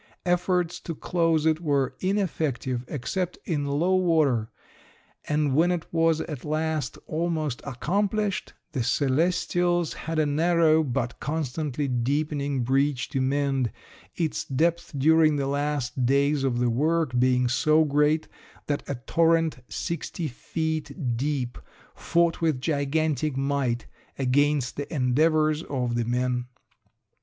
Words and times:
Efforts 0.25 0.79
to 0.79 0.95
close 0.95 1.45
it 1.45 1.61
were 1.61 1.93
ineffective 1.99 2.83
except 2.87 3.37
in 3.45 3.67
low 3.67 3.93
water, 3.95 4.49
and 5.25 5.55
when 5.55 5.69
it 5.71 5.85
was 5.93 6.21
at 6.21 6.43
last 6.43 6.97
almost 7.05 7.61
accomplished 7.65 8.53
the 8.71 8.81
celestials 8.83 9.93
had 9.93 10.17
a 10.17 10.25
narrow 10.25 10.83
but 10.83 11.19
constantly 11.19 11.87
deepening 11.87 12.63
breach 12.63 13.09
to 13.09 13.21
mend, 13.21 13.71
its 14.15 14.43
depth 14.43 14.91
during 14.97 15.35
the 15.35 15.45
last 15.45 16.03
days 16.03 16.43
of 16.43 16.57
the 16.57 16.71
work 16.71 17.19
being 17.19 17.47
so 17.47 17.83
great 17.85 18.27
that 18.65 18.81
a 18.89 18.95
torrent 18.95 19.59
sixty 19.69 20.27
feet 20.27 21.15
deep 21.15 21.59
fought 21.93 22.41
with 22.41 22.59
gigantic 22.59 23.37
might 23.37 23.85
against 24.17 24.77
the 24.77 24.91
endeavors 24.91 25.61
of 25.61 25.93
the 25.93 26.05
men. 26.05 26.47